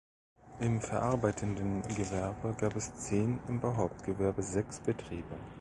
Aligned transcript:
Im 0.61 0.81
verarbeitenden 0.81 1.83
Gewerbe 1.83 2.55
gab 2.59 2.75
es 2.75 2.91
zehn, 2.95 3.37
im 3.47 3.59
Bauhauptgewerbe 3.59 4.41
sechs 4.41 4.79
Betriebe. 4.79 5.37